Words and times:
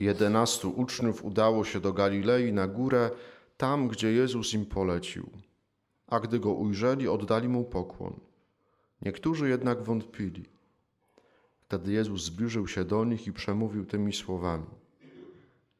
Jedenastu 0.00 0.70
uczniów 0.70 1.24
udało 1.24 1.64
się 1.64 1.80
do 1.80 1.92
Galilei 1.92 2.52
na 2.52 2.68
górę, 2.68 3.10
tam 3.56 3.88
gdzie 3.88 4.12
Jezus 4.12 4.54
im 4.54 4.66
polecił. 4.66 5.30
A 6.06 6.20
gdy 6.20 6.38
go 6.38 6.52
ujrzeli, 6.52 7.08
oddali 7.08 7.48
mu 7.48 7.64
pokłon. 7.64 8.20
Niektórzy 9.02 9.48
jednak 9.48 9.82
wątpili. 9.82 10.44
Wtedy 11.60 11.92
Jezus 11.92 12.24
zbliżył 12.24 12.68
się 12.68 12.84
do 12.84 13.04
nich 13.04 13.26
i 13.26 13.32
przemówił 13.32 13.86
tymi 13.86 14.12
słowami: 14.12 14.66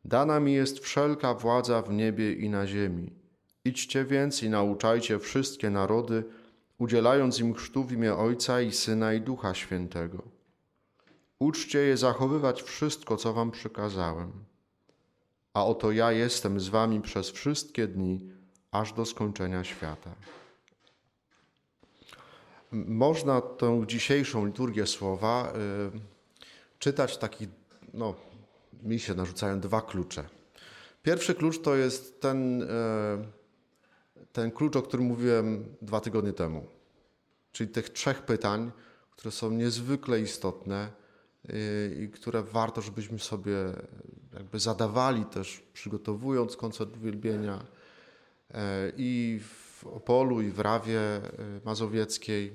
Dana 0.04 0.40
mi 0.40 0.52
jest 0.52 0.78
wszelka 0.78 1.34
władza 1.34 1.82
w 1.82 1.92
niebie 1.92 2.32
i 2.32 2.48
na 2.48 2.66
ziemi. 2.66 3.12
Idźcie 3.64 4.04
więc 4.04 4.42
i 4.42 4.50
nauczajcie 4.50 5.18
wszystkie 5.18 5.70
narody, 5.70 6.24
udzielając 6.78 7.40
im 7.40 7.54
chrztu 7.54 7.84
w 7.84 7.92
imię 7.92 8.14
Ojca 8.14 8.60
i 8.60 8.72
Syna 8.72 9.14
i 9.14 9.20
Ducha 9.20 9.54
Świętego. 9.54 10.37
Uczcie 11.38 11.78
je 11.78 11.96
zachowywać 11.96 12.62
wszystko, 12.62 13.16
co 13.16 13.32
wam 13.32 13.50
przykazałem. 13.50 14.32
A 15.54 15.66
oto 15.66 15.92
ja 15.92 16.12
jestem 16.12 16.60
z 16.60 16.68
wami 16.68 17.00
przez 17.00 17.30
wszystkie 17.30 17.86
dni, 17.86 18.32
aż 18.70 18.92
do 18.92 19.06
skończenia 19.06 19.64
świata. 19.64 20.14
Można 22.72 23.40
tę 23.40 23.84
dzisiejszą 23.86 24.46
liturgię 24.46 24.86
słowa 24.86 25.52
y, 25.96 26.78
czytać 26.78 27.12
w 27.12 27.18
takich, 27.18 27.48
no, 27.94 28.14
mi 28.82 28.98
się 28.98 29.14
narzucają 29.14 29.60
dwa 29.60 29.80
klucze. 29.80 30.24
Pierwszy 31.02 31.34
klucz 31.34 31.62
to 31.62 31.76
jest 31.76 32.20
ten, 32.20 32.62
y, 32.62 32.66
ten 34.32 34.50
klucz, 34.50 34.76
o 34.76 34.82
którym 34.82 35.06
mówiłem 35.06 35.76
dwa 35.82 36.00
tygodnie 36.00 36.32
temu. 36.32 36.66
Czyli 37.52 37.70
tych 37.70 37.90
trzech 37.90 38.22
pytań, 38.22 38.70
które 39.10 39.30
są 39.32 39.50
niezwykle 39.50 40.20
istotne 40.20 40.90
i 42.00 42.08
które 42.08 42.42
warto, 42.42 42.82
żebyśmy 42.82 43.18
sobie 43.18 43.52
jakby 44.34 44.58
zadawali 44.60 45.24
też, 45.24 45.62
przygotowując 45.72 46.56
koncert 46.56 46.96
uwielbienia 46.96 47.64
i 48.96 49.40
w 49.42 49.86
Opolu, 49.86 50.40
i 50.40 50.50
w 50.50 50.60
Rawie 50.60 51.00
Mazowieckiej, 51.64 52.52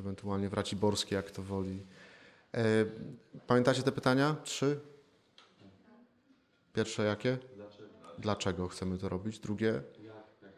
ewentualnie 0.00 0.48
w 0.48 0.54
Raciborskiej, 0.54 1.16
jak 1.16 1.30
to 1.30 1.42
woli. 1.42 1.86
Pamiętacie 3.46 3.82
te 3.82 3.92
pytania? 3.92 4.36
Trzy? 4.44 4.80
Pierwsze 6.74 7.04
jakie? 7.04 7.38
Dlaczego 8.18 8.68
chcemy 8.68 8.98
to 8.98 9.08
robić? 9.08 9.38
Drugie? 9.38 9.82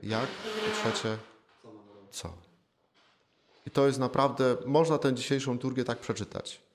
Jak? 0.03 0.28
I 0.69 0.73
trzecie? 0.73 1.19
Co? 2.11 2.33
I 3.67 3.71
to 3.71 3.87
jest 3.87 3.98
naprawdę, 3.98 4.56
można 4.67 4.98
tę 4.98 5.15
dzisiejszą 5.15 5.53
liturgię 5.53 5.84
tak 5.84 5.98
przeczytać. 5.98 6.68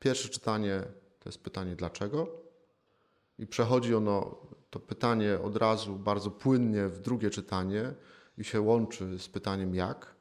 Pierwsze 0.00 0.28
czytanie 0.28 0.82
to 1.18 1.28
jest 1.28 1.42
pytanie 1.42 1.76
dlaczego 1.76 2.26
i 3.38 3.46
przechodzi 3.46 3.94
ono, 3.94 4.36
to 4.70 4.80
pytanie 4.80 5.38
od 5.42 5.56
razu 5.56 5.96
bardzo 5.96 6.30
płynnie 6.30 6.88
w 6.88 7.00
drugie 7.00 7.30
czytanie 7.30 7.94
i 8.38 8.44
się 8.44 8.60
łączy 8.60 9.18
z 9.18 9.28
pytaniem 9.28 9.74
jak 9.74 10.14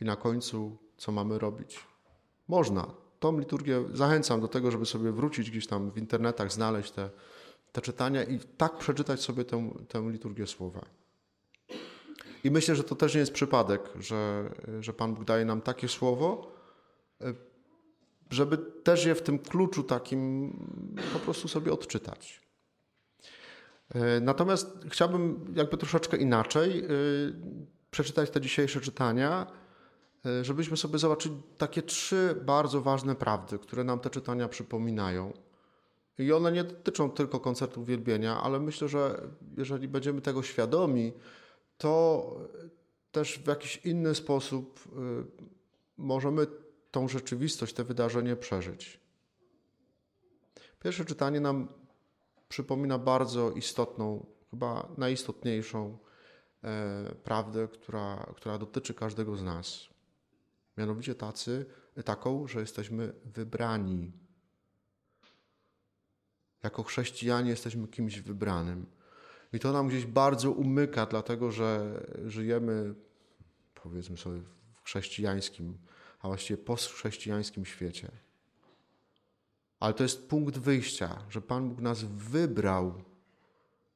i 0.00 0.04
na 0.04 0.16
końcu 0.16 0.78
co 0.96 1.12
mamy 1.12 1.38
robić. 1.38 1.86
Można. 2.48 2.94
Tą 3.20 3.38
liturgię 3.38 3.84
zachęcam 3.94 4.40
do 4.40 4.48
tego, 4.48 4.70
żeby 4.70 4.86
sobie 4.86 5.12
wrócić 5.12 5.50
gdzieś 5.50 5.66
tam 5.66 5.90
w 5.90 5.98
internetach, 5.98 6.52
znaleźć 6.52 6.90
te, 6.90 7.10
te 7.72 7.80
czytania 7.80 8.22
i 8.24 8.38
tak 8.38 8.78
przeczytać 8.78 9.20
sobie 9.20 9.44
tę, 9.44 9.70
tę 9.88 10.10
liturgię 10.10 10.46
słowa. 10.46 10.84
I 12.44 12.50
myślę, 12.50 12.76
że 12.76 12.84
to 12.84 12.94
też 12.94 13.14
nie 13.14 13.20
jest 13.20 13.32
przypadek, 13.32 13.82
że, 14.00 14.50
że 14.80 14.92
Pan 14.92 15.14
Bóg 15.14 15.24
daje 15.24 15.44
nam 15.44 15.60
takie 15.60 15.88
słowo, 15.88 16.52
żeby 18.32 18.58
też 18.58 19.04
je 19.04 19.14
w 19.14 19.22
tym 19.22 19.38
kluczu 19.38 19.82
takim 19.82 20.52
po 21.12 21.18
prostu 21.18 21.48
sobie 21.48 21.72
odczytać. 21.72 22.42
Natomiast 24.20 24.78
chciałbym 24.88 25.54
jakby 25.56 25.76
troszeczkę 25.76 26.16
inaczej 26.16 26.84
przeczytać 27.90 28.30
te 28.30 28.40
dzisiejsze 28.40 28.80
czytania, 28.80 29.46
żebyśmy 30.42 30.76
sobie 30.76 30.98
zobaczyli 30.98 31.42
takie 31.58 31.82
trzy 31.82 32.36
bardzo 32.44 32.80
ważne 32.80 33.14
prawdy, 33.14 33.58
które 33.58 33.84
nam 33.84 34.00
te 34.00 34.10
czytania 34.10 34.48
przypominają. 34.48 35.32
I 36.18 36.32
one 36.32 36.52
nie 36.52 36.64
dotyczą 36.64 37.10
tylko 37.10 37.40
koncertu 37.40 37.80
uwielbienia, 37.80 38.42
ale 38.42 38.60
myślę, 38.60 38.88
że 38.88 39.28
jeżeli 39.56 39.88
będziemy 39.88 40.20
tego 40.20 40.42
świadomi, 40.42 41.12
to 41.78 42.26
też 43.12 43.38
w 43.38 43.46
jakiś 43.46 43.76
inny 43.76 44.14
sposób 44.14 44.80
możemy 45.96 46.46
tą 46.92 47.08
rzeczywistość, 47.08 47.74
te 47.74 47.84
wydarzenie 47.84 48.36
przeżyć. 48.36 49.00
Pierwsze 50.82 51.04
czytanie 51.04 51.40
nam 51.40 51.68
przypomina 52.48 52.98
bardzo 52.98 53.50
istotną, 53.50 54.26
chyba 54.50 54.88
najistotniejszą 54.98 55.98
e, 56.64 57.14
prawdę, 57.24 57.68
która, 57.68 58.32
która 58.36 58.58
dotyczy 58.58 58.94
każdego 58.94 59.36
z 59.36 59.42
nas. 59.42 59.88
Mianowicie 60.76 61.14
tacy, 61.14 61.66
taką, 62.04 62.46
że 62.46 62.60
jesteśmy 62.60 63.12
wybrani. 63.24 64.12
Jako 66.62 66.82
chrześcijanie 66.82 67.50
jesteśmy 67.50 67.88
kimś 67.88 68.20
wybranym. 68.20 68.86
I 69.52 69.58
to 69.58 69.72
nam 69.72 69.88
gdzieś 69.88 70.06
bardzo 70.06 70.50
umyka, 70.50 71.06
dlatego 71.06 71.50
że 71.50 72.00
żyjemy, 72.26 72.94
powiedzmy 73.74 74.16
sobie, 74.16 74.40
w 74.74 74.84
chrześcijańskim, 74.84 75.78
a 76.22 76.28
właściwie 76.28 76.58
postchrześcijańskim 76.58 77.64
świecie. 77.64 78.10
Ale 79.80 79.94
to 79.94 80.02
jest 80.02 80.28
punkt 80.28 80.58
wyjścia, 80.58 81.24
że 81.30 81.40
Pan 81.40 81.68
Bóg 81.68 81.80
nas 81.80 82.04
wybrał 82.04 83.02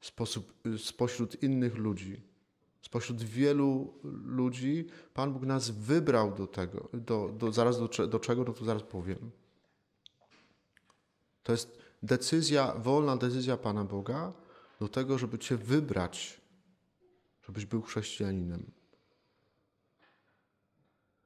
sposób, 0.01 0.53
spośród 0.79 1.43
innych 1.43 1.77
ludzi. 1.77 2.23
Spośród 2.83 3.23
wielu 3.23 3.95
ludzi 4.25 4.87
Pan 5.15 5.33
Bóg 5.33 5.43
nas 5.43 5.71
wybrał 5.71 6.35
do 6.35 6.47
tego, 6.47 6.89
do, 6.93 7.29
do, 7.29 7.53
zaraz 7.53 7.79
do, 7.79 8.09
do 8.09 8.21
czego, 8.21 8.45
no 8.45 8.53
to 8.53 8.65
zaraz 8.65 8.83
powiem. 8.83 9.31
To 11.43 11.53
jest 11.53 11.79
decyzja, 12.03 12.75
wolna 12.75 13.17
decyzja 13.17 13.57
Pana 13.57 13.85
Boga 13.85 14.33
do 14.81 14.89
tego, 14.89 15.19
żeby 15.19 15.39
Cię 15.39 15.57
wybrać, 15.57 16.41
żebyś 17.43 17.67
był 17.67 17.83
chrześcijaninem. 17.83 18.76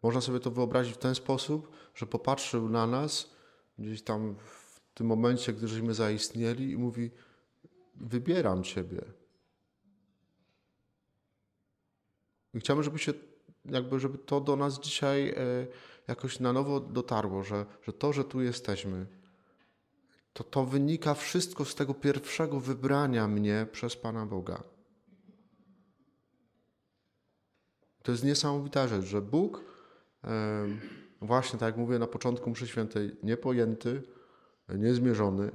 Można 0.03 0.21
sobie 0.21 0.41
to 0.41 0.51
wyobrazić 0.51 0.95
w 0.95 0.99
ten 0.99 1.15
sposób, 1.15 1.71
że 1.95 2.07
popatrzył 2.07 2.69
na 2.69 2.87
nas 2.87 3.31
gdzieś 3.79 4.03
tam 4.03 4.37
w 4.37 4.81
tym 4.95 5.07
momencie, 5.07 5.53
gdy 5.53 5.69
żeśmy 5.69 5.95
zaistnieli 5.95 6.71
i 6.71 6.79
mówi: 6.79 7.11
Wybieram 7.95 8.63
Ciebie. 8.63 9.03
I 12.55 12.61
chciałbym, 12.61 12.83
żeby 12.85 12.99
się, 12.99 13.13
jakby, 13.65 14.01
żeby 14.01 14.19
to 14.19 14.41
do 14.41 14.57
nas 14.57 14.81
dzisiaj 14.81 15.29
e, 15.29 15.35
jakoś 16.09 16.41
na 16.41 16.53
nowo 16.53 16.81
dotarło, 16.81 17.43
że, 17.43 17.67
że 17.83 17.93
to, 17.93 18.13
że 18.13 18.25
tu 18.25 18.41
jesteśmy, 18.41 19.07
to 20.33 20.45
to 20.45 20.65
wynika 20.65 21.15
wszystko 21.15 21.65
z 21.65 21.75
tego 21.75 21.95
pierwszego 21.95 22.61
wybrania 22.61 23.29
mnie 23.29 23.67
przez 23.73 23.97
Pana 23.97 24.27
Boga. 24.27 24.63
To 28.03 28.13
jest 28.13 28.25
niesamowita 28.25 28.89
rzecz, 28.89 29.05
że 29.05 29.23
Bóg, 29.23 29.70
właśnie 31.21 31.59
tak 31.59 31.67
jak 31.67 31.77
mówię 31.77 31.99
na 31.99 32.07
początku 32.07 32.51
mszy 32.51 32.67
świętej, 32.67 33.17
niepojęty, 33.23 34.03
niezmierzony, 34.69 35.51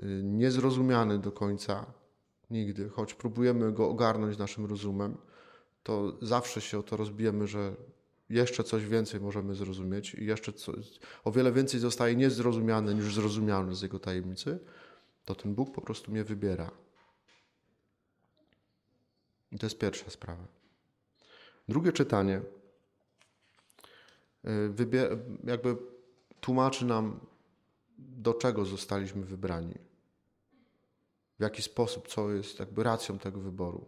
e, 0.00 0.06
niezrozumiany 0.22 1.18
do 1.18 1.32
końca 1.32 1.86
nigdy, 2.50 2.88
choć 2.88 3.14
próbujemy 3.14 3.72
go 3.72 3.88
ogarnąć 3.88 4.38
naszym 4.38 4.66
rozumem, 4.66 5.16
to 5.82 6.18
zawsze 6.22 6.60
się 6.60 6.78
o 6.78 6.82
to 6.82 6.96
rozbijemy, 6.96 7.46
że 7.46 7.76
jeszcze 8.30 8.64
coś 8.64 8.86
więcej 8.86 9.20
możemy 9.20 9.54
zrozumieć 9.54 10.14
i 10.14 10.26
jeszcze 10.26 10.52
coś, 10.52 10.98
o 11.24 11.32
wiele 11.32 11.52
więcej 11.52 11.80
zostaje 11.80 12.16
niezrozumiane 12.16 12.94
niż 12.94 13.14
zrozumiane 13.14 13.74
z 13.74 13.82
Jego 13.82 13.98
tajemnicy, 13.98 14.58
to 15.24 15.34
ten 15.34 15.54
Bóg 15.54 15.74
po 15.74 15.80
prostu 15.80 16.12
mnie 16.12 16.24
wybiera. 16.24 16.70
I 19.52 19.58
to 19.58 19.66
jest 19.66 19.78
pierwsza 19.78 20.10
sprawa. 20.10 20.46
Drugie 21.68 21.92
czytanie 21.92 22.36
y, 22.36 22.42
jakby 25.44 25.76
tłumaczy 26.40 26.84
nam, 26.84 27.20
do 27.98 28.34
czego 28.34 28.64
zostaliśmy 28.64 29.24
wybrani. 29.24 29.74
W 31.38 31.42
jaki 31.42 31.62
sposób, 31.62 32.08
co 32.08 32.30
jest 32.30 32.58
jakby 32.58 32.82
racją 32.82 33.18
tego 33.18 33.40
wyboru 33.40 33.86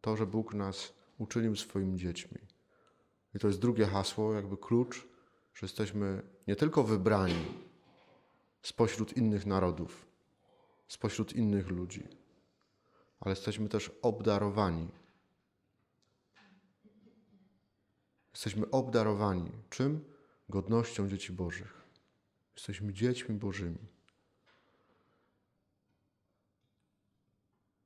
to, 0.00 0.16
że 0.16 0.26
Bóg 0.26 0.54
nas 0.54 0.92
uczynił 1.18 1.56
swoimi 1.56 1.98
dziećmi. 1.98 2.38
I 3.34 3.38
to 3.38 3.46
jest 3.46 3.60
drugie 3.60 3.86
hasło, 3.86 4.34
jakby 4.34 4.56
klucz, 4.56 5.08
że 5.54 5.66
jesteśmy 5.66 6.22
nie 6.46 6.56
tylko 6.56 6.82
wybrani 6.82 7.44
spośród 8.62 9.16
innych 9.16 9.46
narodów, 9.46 10.06
spośród 10.88 11.32
innych 11.32 11.68
ludzi, 11.70 12.08
ale 13.20 13.32
jesteśmy 13.32 13.68
też 13.68 13.90
obdarowani. 14.02 14.88
Jesteśmy 18.32 18.70
obdarowani 18.70 19.50
czym? 19.70 20.04
Godnością 20.48 21.08
dzieci 21.08 21.32
Bożych. 21.32 21.82
Jesteśmy 22.56 22.92
dziećmi 22.92 23.34
Bożymi. 23.34 23.78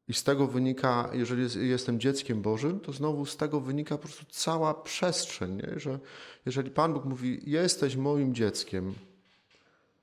I 0.08 0.14
z 0.14 0.24
tego 0.24 0.46
wynika, 0.46 1.10
jeżeli 1.12 1.68
jestem 1.68 2.00
dzieckiem 2.00 2.42
Bożym, 2.42 2.80
to 2.80 2.92
znowu 2.92 3.26
z 3.26 3.36
tego 3.36 3.60
wynika 3.60 3.98
po 3.98 4.02
prostu 4.02 4.24
cała 4.30 4.74
przestrzeń, 4.74 5.56
nie? 5.56 5.80
że 5.80 5.98
jeżeli 6.46 6.70
Pan 6.70 6.92
Bóg 6.92 7.04
mówi, 7.04 7.40
jesteś 7.50 7.96
moim 7.96 8.34
dzieckiem, 8.34 8.94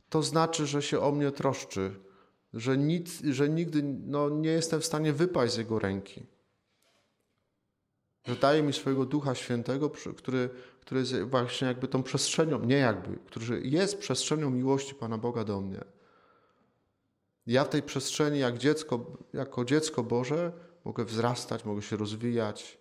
to 0.10 0.24
znaczy, 0.24 0.68
że 0.68 0.81
się 0.81 1.00
o 1.00 1.12
mnie 1.12 1.31
troszczy, 1.31 2.00
że, 2.54 2.78
nic, 2.78 3.22
że 3.22 3.50
nigdy 3.50 3.84
no, 3.84 4.30
nie 4.30 4.50
jestem 4.50 4.81
w 4.81 4.86
stanie 4.86 5.13
wypaść 5.13 5.54
z 5.54 5.57
Jego 5.57 5.80
ręki. 5.80 6.25
Że 8.25 8.35
daje 8.35 8.63
mi 8.63 8.73
swojego 8.73 9.05
Ducha 9.05 9.35
Świętego, 9.35 9.89
który, 10.17 10.49
który 10.81 10.99
jest 10.99 11.21
właśnie 11.21 11.67
jakby 11.67 11.87
tą 11.87 12.03
przestrzenią, 12.03 12.65
nie 12.65 12.77
jakby, 12.77 13.17
który 13.25 13.61
jest 13.61 13.97
przestrzenią 13.97 14.49
miłości 14.49 14.95
Pana 14.95 15.17
Boga 15.17 15.43
do 15.43 15.61
mnie. 15.61 15.83
Ja 17.47 17.63
w 17.63 17.69
tej 17.69 17.83
przestrzeni 17.83 18.39
jak 18.39 18.57
dziecko, 18.57 19.17
jako 19.33 19.65
dziecko 19.65 20.03
Boże 20.03 20.51
mogę 20.85 21.05
wzrastać, 21.05 21.65
mogę 21.65 21.81
się 21.81 21.97
rozwijać. 21.97 22.77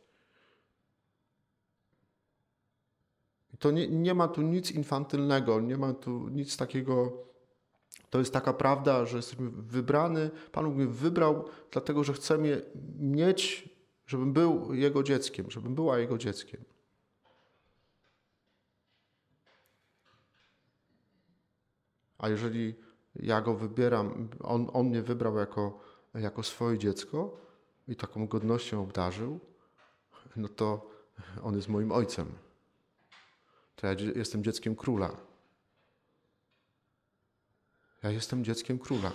To 3.58 3.70
nie, 3.70 3.88
nie 3.88 4.14
ma 4.14 4.28
tu 4.28 4.42
nic 4.42 4.70
infantylnego, 4.70 5.60
nie 5.60 5.76
ma 5.76 5.94
tu 5.94 6.28
nic 6.28 6.56
takiego. 6.56 7.12
To 8.10 8.18
jest 8.18 8.32
taka 8.32 8.52
prawda, 8.52 9.06
że 9.06 9.16
jesteśmy 9.16 9.50
wybrany. 9.50 10.30
Pan 10.52 10.64
Bóg 10.64 10.74
mnie 10.74 10.86
wybrał, 10.86 11.44
dlatego 11.70 12.04
że 12.04 12.12
chce 12.12 12.38
mnie 12.38 12.60
mieć, 12.98 13.68
żebym 14.06 14.32
był 14.32 14.74
Jego 14.74 15.02
dzieckiem, 15.02 15.50
żebym 15.50 15.74
była 15.74 15.98
Jego 15.98 16.18
dzieckiem. 16.18 16.64
A 22.18 22.28
jeżeli 22.28 22.74
ja 23.16 23.40
go 23.40 23.54
wybieram, 23.54 24.28
on, 24.40 24.70
on 24.72 24.86
mnie 24.86 25.02
wybrał 25.02 25.36
jako, 25.36 25.80
jako 26.14 26.42
swoje 26.42 26.78
dziecko 26.78 27.40
i 27.88 27.96
taką 27.96 28.26
godnością 28.26 28.82
obdarzył, 28.82 29.40
no 30.36 30.48
to 30.48 30.90
on 31.42 31.56
jest 31.56 31.68
moim 31.68 31.92
ojcem. 31.92 32.32
To 33.76 33.86
ja 33.86 33.92
jestem 34.14 34.44
dzieckiem 34.44 34.76
króla. 34.76 35.16
Ja 38.02 38.10
jestem 38.10 38.44
dzieckiem 38.44 38.78
króla. 38.78 39.12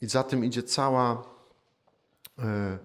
I 0.00 0.06
za 0.06 0.24
tym 0.24 0.44
idzie 0.44 0.62
cała. 0.62 1.39
E, 2.40 2.78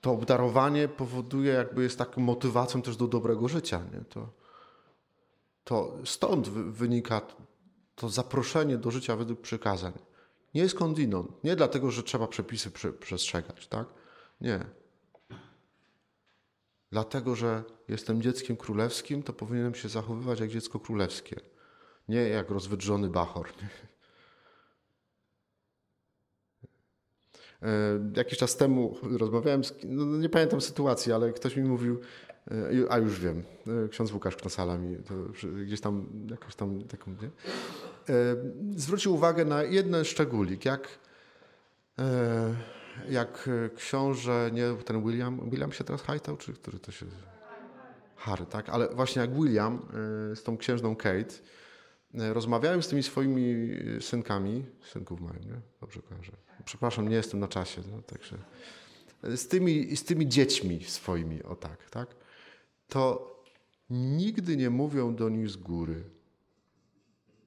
to 0.00 0.12
obdarowanie 0.12 0.88
powoduje, 0.88 1.52
jakby 1.52 1.82
jest 1.82 1.98
taką 1.98 2.20
motywacją 2.20 2.82
też 2.82 2.96
do 2.96 3.06
dobrego 3.06 3.48
życia. 3.48 3.82
Nie? 3.92 4.04
To, 4.04 4.28
to 5.64 5.98
stąd 6.04 6.48
wynika 6.48 7.20
to 7.94 8.08
zaproszenie 8.08 8.78
do 8.78 8.90
życia 8.90 9.16
według 9.16 9.40
przykazań. 9.40 9.92
Nie 10.54 10.68
skądinąd. 10.68 11.44
Nie 11.44 11.56
dlatego, 11.56 11.90
że 11.90 12.02
trzeba 12.02 12.26
przepisy 12.26 12.70
przestrzegać, 13.00 13.66
tak? 13.68 13.86
Nie. 14.40 14.64
Dlatego, 16.90 17.36
że 17.36 17.64
jestem 17.88 18.22
dzieckiem 18.22 18.56
królewskim, 18.56 19.22
to 19.22 19.32
powinienem 19.32 19.74
się 19.74 19.88
zachowywać 19.88 20.40
jak 20.40 20.50
dziecko 20.50 20.80
królewskie. 20.80 21.40
Nie 22.08 22.28
jak 22.28 22.50
rozwydrzony 22.50 23.08
bachor. 23.08 23.48
E, 23.48 23.89
jakiś 28.16 28.38
czas 28.38 28.56
temu 28.56 28.96
rozmawiałem, 29.02 29.64
z, 29.64 29.74
no 29.84 30.18
nie 30.18 30.28
pamiętam 30.28 30.60
sytuacji, 30.60 31.12
ale 31.12 31.32
ktoś 31.32 31.56
mi 31.56 31.62
mówił, 31.62 32.00
e, 32.50 32.92
a 32.92 32.98
już 32.98 33.20
wiem, 33.20 33.42
e, 33.84 33.88
ksiądz 33.88 34.12
Łukasz 34.12 34.36
Knosala 34.36 34.78
mi 34.78 34.96
to 34.96 35.14
gdzieś 35.64 35.80
tam, 35.80 36.06
jakoś 36.30 36.54
tam 36.54 36.82
taką, 36.82 37.10
nie? 37.10 37.30
zwrócił 38.76 39.14
uwagę 39.14 39.44
na 39.44 39.62
jeden 39.62 40.04
szczególik, 40.04 40.64
jak, 40.64 40.88
jak 43.08 43.48
książę, 43.76 44.50
nie 44.52 44.74
ten 44.84 45.02
William, 45.02 45.50
William 45.50 45.72
się 45.72 45.84
teraz 45.84 46.02
hajtał, 46.02 46.36
czy 46.36 46.52
który 46.52 46.78
to 46.78 46.92
się... 46.92 47.06
Harry, 48.16 48.46
tak? 48.46 48.68
Ale 48.68 48.88
właśnie 48.88 49.22
jak 49.22 49.34
William 49.34 49.86
z 50.34 50.42
tą 50.42 50.56
księżną 50.56 50.96
Kate 50.96 51.34
rozmawiałem 52.14 52.82
z 52.82 52.88
tymi 52.88 53.02
swoimi 53.02 53.68
synkami, 54.00 54.66
synków 54.92 55.20
mają, 55.20 55.40
nie? 55.40 55.60
Dobrze 55.80 56.02
kojarzę 56.02 56.49
przepraszam, 56.64 57.08
nie 57.08 57.16
jestem 57.16 57.40
na 57.40 57.48
czasie, 57.48 57.82
no, 57.92 58.02
także 58.02 58.38
z 59.22 59.48
tymi, 59.48 59.96
z 59.96 60.04
tymi 60.04 60.28
dziećmi 60.28 60.84
swoimi, 60.84 61.42
o 61.42 61.56
tak, 61.56 61.90
tak, 61.90 62.16
to 62.88 63.30
nigdy 63.90 64.56
nie 64.56 64.70
mówią 64.70 65.14
do 65.14 65.28
nich 65.28 65.48
z 65.48 65.56
góry, 65.56 66.04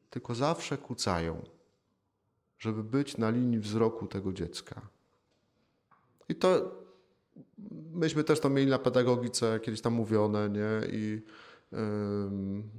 tylko 0.10 0.36
zawsze 0.36 0.78
kucają, 0.78 1.42
żeby 2.60 2.84
być 2.84 3.18
na 3.18 3.30
linii 3.30 3.60
wzroku 3.60 4.08
tego 4.08 4.34
dziecka. 4.34 4.82
I 6.30 6.36
to 6.36 6.72
myśmy 7.94 8.24
też 8.24 8.40
to 8.40 8.50
mieli 8.50 8.72
na 8.72 8.80
pedagogice 8.80 9.60
kiedyś 9.60 9.82
tam 9.82 9.94
mówione, 9.94 10.50
nie? 10.50 10.88
I 10.92 11.22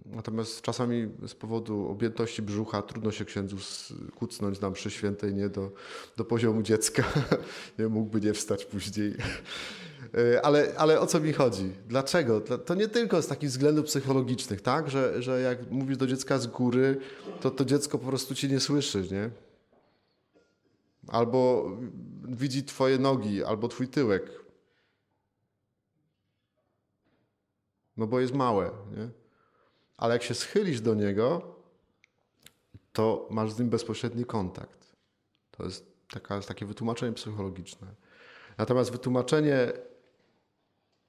Natomiast 0.06 0.62
czasami 0.62 1.08
z 1.26 1.34
powodu 1.34 1.88
objętości 1.88 2.42
brzucha 2.42 2.82
trudno 2.82 3.10
się 3.10 3.24
księdzu 3.24 3.56
kucnąć 4.14 4.60
nam 4.60 4.72
przy 4.72 4.90
świętej 4.90 5.34
nie 5.34 5.48
do, 5.48 5.70
do 6.16 6.24
poziomu 6.24 6.62
dziecka. 6.62 7.04
nie 7.78 7.88
mógłby 7.88 8.20
nie 8.20 8.32
wstać 8.32 8.64
później. 8.64 9.14
E, 10.14 10.42
ale, 10.46 10.72
ale 10.76 11.00
o 11.00 11.06
co 11.06 11.20
mi 11.20 11.32
chodzi? 11.32 11.72
Dlaczego? 11.88 12.40
To 12.40 12.74
nie 12.74 12.88
tylko 12.88 13.22
z 13.22 13.26
takich 13.26 13.50
względów 13.50 13.86
psychologicznych, 13.86 14.60
tak? 14.60 14.90
Że, 14.90 15.22
że 15.22 15.40
jak 15.40 15.70
mówisz 15.70 15.96
do 15.96 16.06
dziecka 16.06 16.38
z 16.38 16.46
góry, 16.46 16.96
to 17.40 17.50
to 17.50 17.64
dziecko 17.64 17.98
po 17.98 18.08
prostu 18.08 18.34
ci 18.34 18.48
nie 18.48 18.60
słyszy, 18.60 19.08
nie? 19.10 19.30
Albo 21.08 21.70
widzi 22.28 22.64
twoje 22.64 22.98
nogi, 22.98 23.44
albo 23.44 23.68
twój 23.68 23.88
tyłek. 23.88 24.43
No 27.96 28.06
bo 28.06 28.20
jest 28.20 28.34
małe, 28.34 28.70
nie? 28.96 29.08
Ale 29.96 30.14
jak 30.14 30.22
się 30.22 30.34
schylisz 30.34 30.80
do 30.80 30.94
niego, 30.94 31.56
to 32.92 33.28
masz 33.30 33.52
z 33.52 33.58
nim 33.58 33.70
bezpośredni 33.70 34.24
kontakt. 34.24 34.96
To 35.50 35.64
jest 35.64 35.86
taka, 36.10 36.40
takie 36.40 36.66
wytłumaczenie 36.66 37.12
psychologiczne. 37.12 37.94
Natomiast 38.58 38.90
wytłumaczenie 38.90 39.72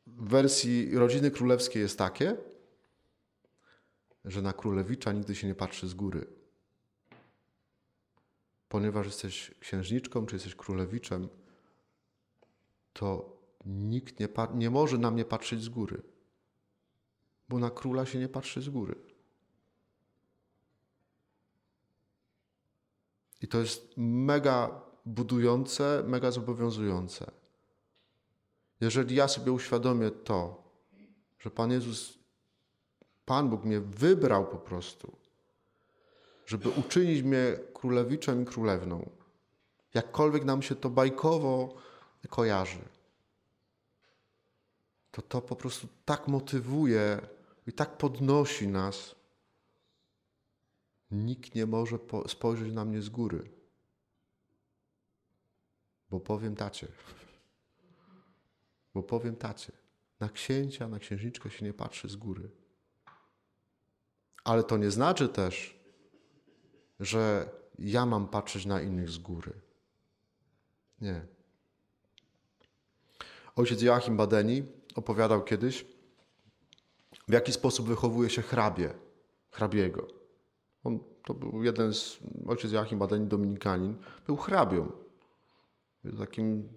wersji 0.08 0.98
rodziny 0.98 1.32
królewskiej 1.32 1.82
jest 1.82 1.98
takie, 1.98 2.38
że 4.26 4.42
na 4.42 4.54
królewicza 4.54 5.12
nigdy 5.12 5.36
się 5.36 5.48
nie 5.48 5.56
patrzy 5.56 5.88
z 5.88 5.94
góry. 5.94 6.28
Ponieważ 8.70 9.06
jesteś 9.06 9.52
księżniczką, 9.60 10.26
czy 10.26 10.36
jesteś 10.36 10.56
królewiczem, 10.56 11.30
to 12.94 13.38
nikt 13.66 14.20
nie, 14.20 14.28
nie 14.54 14.70
może 14.70 14.98
na 14.98 15.12
mnie 15.12 15.26
patrzeć 15.26 15.64
z 15.64 15.70
góry 15.70 16.15
bo 17.50 17.60
na 17.60 17.70
króla 17.70 18.06
się 18.06 18.20
nie 18.20 18.30
patrzy 18.30 18.62
z 18.62 18.70
góry. 18.70 18.96
I 23.42 23.48
to 23.48 23.60
jest 23.60 23.94
mega 23.98 24.82
budujące, 25.06 26.04
mega 26.08 26.32
zobowiązujące. 26.32 27.32
Jeżeli 28.82 29.16
ja 29.16 29.28
sobie 29.28 29.52
uświadomię 29.52 30.12
to, 30.12 30.64
że 31.40 31.52
Pan 31.52 31.72
Jezus, 31.72 32.20
Pan 33.26 33.50
Bóg 33.50 33.64
mnie 33.64 33.80
wybrał 33.80 34.48
po 34.48 34.58
prostu, 34.58 35.18
żeby 36.46 36.70
uczynić 36.70 37.24
mnie 37.24 37.60
królewiczem 37.74 38.44
i 38.44 38.46
królewną, 38.46 39.10
jakkolwiek 39.94 40.46
nam 40.46 40.62
się 40.62 40.76
to 40.76 40.90
bajkowo 40.90 41.76
kojarzy, 42.30 42.86
to 45.12 45.22
to 45.22 45.42
po 45.42 45.56
prostu 45.56 45.88
tak 46.06 46.28
motywuje 46.28 47.35
i 47.68 47.74
tak 47.74 47.98
podnosi 47.98 48.68
nas. 48.68 49.16
Nikt 51.12 51.56
nie 51.56 51.66
może 51.66 52.00
spojrzeć 52.28 52.74
na 52.74 52.86
mnie 52.86 53.02
z 53.02 53.10
góry, 53.10 53.52
bo 56.10 56.20
powiem 56.20 56.56
tacie. 56.56 56.88
Bo 58.94 59.04
powiem 59.04 59.36
tacie. 59.36 59.72
Na 60.20 60.30
księcia, 60.30 60.88
na 60.88 61.00
księżniczkę 61.00 61.50
się 61.50 61.66
nie 61.66 61.74
patrzy 61.74 62.10
z 62.10 62.16
góry. 62.16 62.52
Ale 64.44 64.64
to 64.64 64.78
nie 64.78 64.92
znaczy 64.92 65.30
też, 65.30 65.80
że 67.00 67.50
ja 67.80 68.06
mam 68.06 68.28
patrzeć 68.28 68.66
na 68.66 68.82
innych 68.82 69.10
z 69.10 69.18
góry. 69.18 69.54
Nie. 71.02 71.26
Ojciec 73.56 73.82
Joachim 73.82 74.18
Badeni 74.18 74.64
opowiadał 74.96 75.44
kiedyś, 75.44 75.86
w 77.28 77.34
jaki 77.34 77.52
sposób 77.52 77.88
wychowuje 77.88 78.30
się 78.30 78.42
hrabie, 78.42 78.94
hrabiego. 79.52 80.08
On, 80.84 81.00
to 81.24 81.34
był 81.34 81.64
jeden 81.64 81.94
z, 81.94 82.20
ojciec 82.48 82.72
Joachim 82.72 83.00
Badeni, 83.00 83.28
dominikanin, 83.28 83.98
był 84.28 84.38
hrabią. 84.38 84.92
Takim 86.18 86.70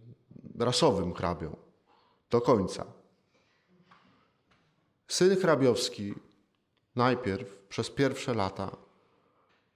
rasowym 0.59 1.15
hrabią. 1.15 1.57
Do 2.31 2.41
końca. 2.41 2.87
Syn 5.09 5.37
hrabiowski 5.37 6.15
najpierw 6.97 7.59
przez 7.69 7.91
pierwsze 7.91 8.35
lata 8.35 8.77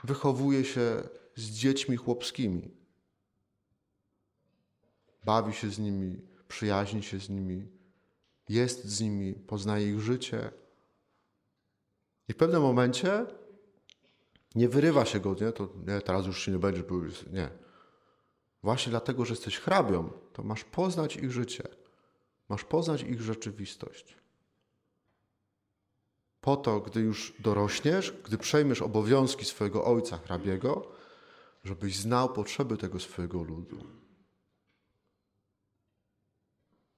wychowuje 0.04 0.64
się 0.64 1.02
z 1.34 1.50
dziećmi 1.50 1.96
chłopskimi. 1.96 2.70
bawi 5.24 5.52
się 5.52 5.70
z 5.70 5.78
nimi, 5.78 6.20
przyjaźni 6.48 7.02
się 7.02 7.18
z 7.18 7.28
nimi, 7.28 7.68
jest 8.48 8.84
z 8.84 9.00
nimi, 9.00 9.34
poznaje 9.34 9.90
ich 9.90 10.00
życie. 10.00 10.50
I 12.28 12.32
w 12.32 12.36
pewnym 12.36 12.62
momencie 12.62 13.26
nie 14.54 14.68
wyrywa 14.68 15.04
się 15.04 15.20
go, 15.20 15.36
nie? 15.40 15.52
To 15.52 15.68
nie, 15.86 16.00
teraz 16.00 16.26
już 16.26 16.42
się 16.42 16.52
nie 16.52 16.58
będzie, 16.58 16.82
nie. 17.32 17.50
Właśnie 18.62 18.90
dlatego, 18.90 19.24
że 19.24 19.32
jesteś 19.32 19.58
hrabią, 19.58 20.10
to 20.32 20.42
masz 20.42 20.64
poznać 20.64 21.16
ich 21.16 21.32
życie. 21.32 21.68
Masz 22.48 22.64
poznać 22.64 23.02
ich 23.02 23.22
rzeczywistość. 23.22 24.16
Po 26.40 26.56
to, 26.56 26.80
gdy 26.80 27.00
już 27.00 27.34
dorośniesz, 27.38 28.12
gdy 28.24 28.38
przejmiesz 28.38 28.82
obowiązki 28.82 29.44
swojego 29.44 29.84
ojca 29.84 30.18
hrabiego, 30.18 30.92
żebyś 31.64 31.96
znał 31.96 32.32
potrzeby 32.32 32.76
tego 32.76 33.00
swojego 33.00 33.42
ludu. 33.42 33.86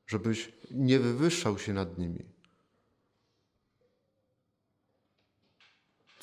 Żebyś 0.06 0.52
nie 0.70 0.98
wywyższał 0.98 1.58
się 1.58 1.72
nad 1.72 1.98
nimi. 1.98 2.33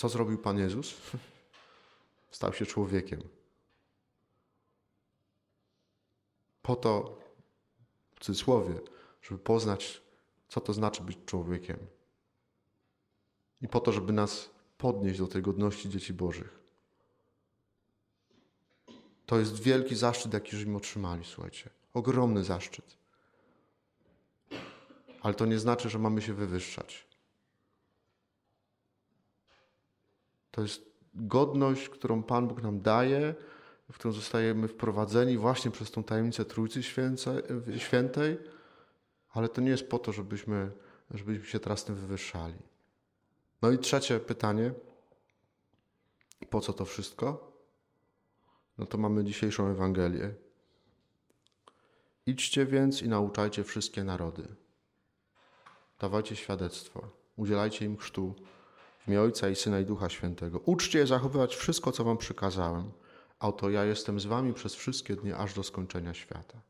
Co 0.01 0.09
zrobił 0.09 0.37
Pan 0.37 0.57
Jezus? 0.57 0.93
Stał 2.31 2.53
się 2.53 2.65
człowiekiem. 2.65 3.21
Po 6.61 6.75
to, 6.75 7.19
w 8.15 8.19
cudzysłowie, 8.19 8.79
żeby 9.21 9.39
poznać, 9.39 10.01
co 10.49 10.61
to 10.61 10.73
znaczy 10.73 11.03
być 11.03 11.17
człowiekiem. 11.25 11.77
I 13.61 13.67
po 13.67 13.79
to, 13.79 13.91
żeby 13.91 14.13
nas 14.13 14.49
podnieść 14.77 15.19
do 15.19 15.27
tej 15.27 15.41
godności 15.41 15.89
dzieci 15.89 16.13
Bożych. 16.13 16.59
To 19.25 19.39
jest 19.39 19.59
wielki 19.59 19.95
zaszczyt, 19.95 20.33
jaki 20.33 20.57
żeśmy 20.57 20.77
otrzymali, 20.77 21.25
słuchajcie. 21.25 21.69
Ogromny 21.93 22.43
zaszczyt. 22.43 22.97
Ale 25.21 25.33
to 25.33 25.45
nie 25.45 25.59
znaczy, 25.59 25.89
że 25.89 25.99
mamy 25.99 26.21
się 26.21 26.33
wywyższać. 26.33 27.10
To 30.51 30.61
jest 30.61 30.91
godność, 31.13 31.89
którą 31.89 32.23
Pan 32.23 32.47
Bóg 32.47 32.61
nam 32.61 32.81
daje, 32.81 33.35
w 33.91 33.95
którą 33.95 34.11
zostajemy 34.11 34.67
wprowadzeni 34.67 35.37
właśnie 35.37 35.71
przez 35.71 35.91
tą 35.91 36.03
tajemnicę 36.03 36.45
Trójcy 36.45 36.83
Świętej, 37.77 38.37
ale 39.29 39.49
to 39.49 39.61
nie 39.61 39.69
jest 39.69 39.89
po 39.89 39.99
to, 39.99 40.11
żebyśmy, 40.11 40.71
żebyśmy 41.11 41.45
się 41.45 41.59
teraz 41.59 41.85
tym 41.85 41.95
wywyższali. 41.95 42.55
No 43.61 43.71
i 43.71 43.77
trzecie 43.77 44.19
pytanie. 44.19 44.73
Po 46.49 46.61
co 46.61 46.73
to 46.73 46.85
wszystko? 46.85 47.51
No 48.77 48.85
to 48.85 48.97
mamy 48.97 49.23
dzisiejszą 49.23 49.67
Ewangelię. 49.67 50.33
Idźcie 52.25 52.65
więc 52.65 53.01
i 53.01 53.09
nauczajcie 53.09 53.63
wszystkie 53.63 54.03
narody. 54.03 54.47
Dawajcie 55.99 56.35
świadectwo, 56.35 57.09
udzielajcie 57.35 57.85
im 57.85 57.97
chrztu 57.97 58.35
w 59.03 59.07
imię 59.07 59.21
Ojca 59.21 59.49
i 59.49 59.55
Syna 59.55 59.79
i 59.79 59.85
Ducha 59.85 60.09
Świętego. 60.09 60.59
Uczcie 60.59 61.07
zachowywać 61.07 61.55
wszystko, 61.55 61.91
co 61.91 62.03
wam 62.03 62.17
przykazałem, 62.17 62.91
a 63.39 63.47
oto 63.47 63.69
ja 63.69 63.85
jestem 63.85 64.19
z 64.19 64.25
wami 64.25 64.53
przez 64.53 64.75
wszystkie 64.75 65.15
dni, 65.15 65.33
aż 65.33 65.53
do 65.53 65.63
skończenia 65.63 66.13
świata. 66.13 66.61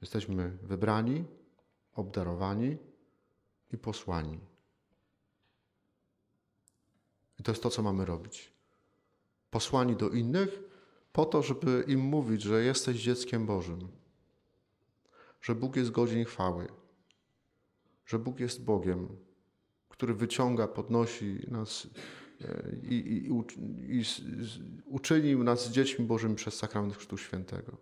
Jesteśmy 0.00 0.58
wybrani, 0.62 1.24
obdarowani 1.94 2.76
i 3.72 3.78
posłani. 3.78 4.38
I 7.40 7.42
to 7.42 7.52
jest 7.52 7.62
to, 7.62 7.70
co 7.70 7.82
mamy 7.82 8.04
robić. 8.04 8.52
Posłani 9.50 9.96
do 9.96 10.08
innych 10.08 10.60
po 11.12 11.24
to, 11.24 11.42
żeby 11.42 11.84
im 11.88 12.00
mówić, 12.00 12.42
że 12.42 12.64
jesteś 12.64 13.02
dzieckiem 13.02 13.46
Bożym, 13.46 13.88
że 15.40 15.54
Bóg 15.54 15.76
jest 15.76 15.90
godzin 15.90 16.24
chwały, 16.24 16.68
że 18.06 18.18
Bóg 18.18 18.40
jest 18.40 18.64
Bogiem, 18.64 19.16
który 20.02 20.14
wyciąga, 20.14 20.68
podnosi 20.68 21.38
nas 21.48 21.86
e, 22.40 22.62
i, 22.90 22.94
i, 22.94 23.30
i, 23.98 24.04
uczynił 24.84 25.44
nas 25.44 25.70
dziećmi 25.70 26.04
Bożymi 26.04 26.34
przez 26.34 26.54
sakrament 26.54 26.96
Chrztu 26.96 27.18
Świętego. 27.18 27.72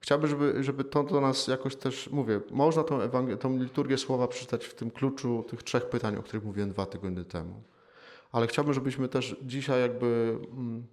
Chciałbym, 0.00 0.30
żeby, 0.30 0.64
żeby 0.64 0.84
to 0.84 1.02
do 1.02 1.20
nas 1.20 1.48
jakoś 1.48 1.76
też, 1.76 2.10
mówię, 2.10 2.40
można 2.50 2.84
tą, 2.84 2.98
Ewangel- 2.98 3.38
tą 3.38 3.58
liturgię 3.58 3.98
słowa 3.98 4.28
przeczytać 4.28 4.64
w 4.64 4.74
tym 4.74 4.90
kluczu 4.90 5.44
tych 5.48 5.62
trzech 5.62 5.90
pytań, 5.90 6.16
o 6.16 6.22
których 6.22 6.44
mówiłem 6.44 6.70
dwa 6.70 6.86
tygodnie 6.86 7.24
temu. 7.24 7.62
Ale 8.32 8.46
chciałbym, 8.46 8.74
żebyśmy 8.74 9.08
też 9.08 9.36
dzisiaj 9.42 9.80
jakby 9.80 10.38
mm, 10.52 10.86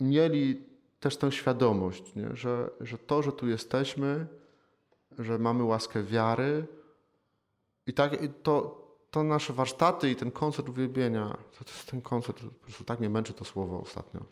mieli 0.00 0.64
też 1.00 1.16
tę 1.16 1.32
świadomość, 1.32 2.14
nie? 2.14 2.36
Że, 2.36 2.70
że 2.80 2.98
to, 2.98 3.22
że 3.22 3.32
tu 3.32 3.48
jesteśmy, 3.48 4.26
że 5.18 5.38
mamy 5.38 5.64
łaskę 5.64 6.02
wiary 6.02 6.66
i 7.86 7.92
tak 7.92 8.16
to, 8.42 8.82
to 9.10 9.22
nasze 9.22 9.52
warsztaty 9.52 10.10
i 10.10 10.16
ten 10.16 10.30
koncert 10.30 10.68
uwielbienia, 10.68 11.38
to, 11.58 11.64
to 11.64 11.72
ten 11.90 12.02
koncert, 12.02 12.40
po 12.40 12.64
prostu 12.64 12.84
tak 12.84 13.00
mnie 13.00 13.10
męczy 13.10 13.32
to 13.32 13.44
słowo 13.44 13.80
ostatnio. 13.80 14.24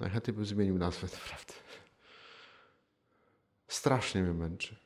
Najchętniej 0.00 0.34
bym 0.34 0.44
zmienił 0.44 0.78
nazwę, 0.78 1.08
naprawdę. 1.22 1.54
Strasznie 3.68 4.22
mnie 4.22 4.32
męczy. 4.32 4.76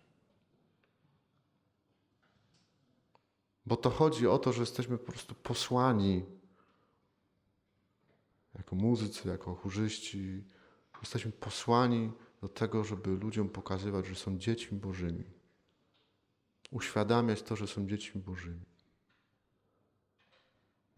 Bo 3.66 3.76
to 3.76 3.90
chodzi 3.90 4.26
o 4.26 4.38
to, 4.38 4.52
że 4.52 4.60
jesteśmy 4.60 4.98
po 4.98 5.12
prostu 5.12 5.34
posłani 5.34 6.24
jako 8.54 8.76
muzycy, 8.76 9.28
jako 9.28 9.54
chórzyści. 9.54 10.44
Jesteśmy 11.00 11.32
posłani 11.32 12.12
do 12.42 12.48
tego, 12.48 12.84
żeby 12.84 13.10
ludziom 13.10 13.48
pokazywać, 13.48 14.06
że 14.06 14.14
są 14.14 14.38
dziećmi 14.38 14.78
Bożymi. 14.78 15.24
Uświadamiać 16.70 17.42
to, 17.42 17.56
że 17.56 17.66
są 17.66 17.86
dziećmi 17.86 18.20
Bożymi. 18.20 18.64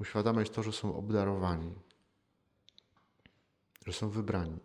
Uświadamiać 0.00 0.50
to, 0.50 0.62
że 0.62 0.72
są 0.72 0.96
obdarowani, 0.96 1.74
że 3.86 3.92
są 3.92 4.10
wybrani. 4.10 4.58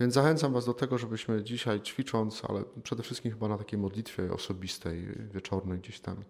Więc 0.00 0.14
zachęcam 0.14 0.52
Was 0.52 0.66
do 0.66 0.74
tego, 0.74 0.98
żebyśmy 0.98 1.44
dzisiaj 1.44 1.80
ćwicząc, 1.80 2.44
ale 2.44 2.64
przede 2.82 3.02
wszystkim 3.02 3.32
chyba 3.32 3.48
na 3.48 3.58
takiej 3.58 3.78
modlitwie 3.78 4.32
osobistej, 4.32 5.06
wieczornej 5.30 5.78
gdzieś 5.78 6.00
tam, 6.00 6.24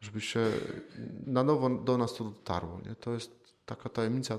żebyście 0.00 0.52
na 1.26 1.44
nowo 1.44 1.70
do 1.70 1.98
nas 1.98 2.14
to 2.14 2.24
dotarło. 2.24 2.80
Nie? 2.80 2.94
To 2.94 3.12
jest 3.12 3.56
taka 3.66 3.88
tajemnica 3.88 4.38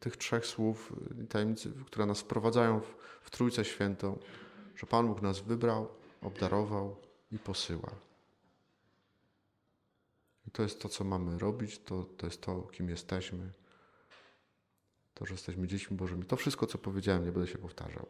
tych 0.00 0.16
trzech 0.16 0.46
słów, 0.46 0.92
tajemnicy, 1.28 1.72
które 1.86 2.06
nas 2.06 2.20
wprowadzają 2.20 2.80
w, 2.80 2.96
w 3.22 3.30
Trójcę 3.30 3.64
Świętą, 3.64 4.18
że 4.76 4.86
Pan 4.86 5.06
Bóg 5.06 5.22
nas 5.22 5.40
wybrał, 5.40 5.88
obdarował 6.22 6.96
i 7.32 7.38
posyła. 7.38 7.90
I 10.46 10.50
to 10.50 10.62
jest 10.62 10.80
to, 10.80 10.88
co 10.88 11.04
mamy 11.04 11.38
robić, 11.38 11.78
to, 11.78 12.04
to 12.04 12.26
jest 12.26 12.40
to, 12.40 12.62
kim 12.62 12.88
jesteśmy 12.88 13.52
to, 15.14 15.26
że 15.26 15.34
jesteśmy 15.34 15.68
dziećmi 15.68 15.96
Bożymi. 15.96 16.24
To 16.24 16.36
wszystko, 16.36 16.66
co 16.66 16.78
powiedziałem, 16.78 17.24
nie 17.24 17.32
będę 17.32 17.48
się 17.48 17.58
powtarzał. 17.58 18.06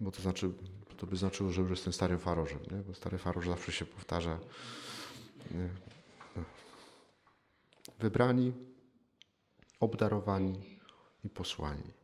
Bo 0.00 0.10
to 0.10 0.22
znaczy, 0.22 0.50
to 0.96 1.06
by 1.06 1.16
znaczyło, 1.16 1.50
że 1.50 1.60
już 1.60 1.70
jestem 1.70 1.92
starym 1.92 2.18
farożem, 2.18 2.58
nie? 2.70 2.76
bo 2.76 2.94
stary 2.94 3.18
faroż 3.18 3.48
zawsze 3.48 3.72
się 3.72 3.86
powtarza. 3.86 4.38
Nie? 5.50 5.68
Wybrani, 7.98 8.52
obdarowani 9.80 10.78
i 11.24 11.30
posłani. 11.30 11.95